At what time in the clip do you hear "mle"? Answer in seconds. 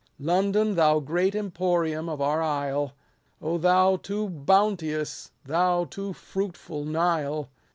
6.85-7.47